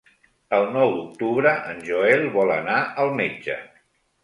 El 0.59 0.63
nou 0.75 0.93
d'octubre 0.95 1.51
en 1.75 1.85
Joel 1.91 2.27
vol 2.39 2.55
anar 2.57 2.81
al 3.07 3.15
metge. 3.23 3.63